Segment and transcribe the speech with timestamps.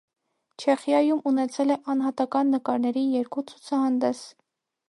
[0.63, 4.27] Չեխիայում ունեցել է անհատական նկարների երկու ցուցահանդես։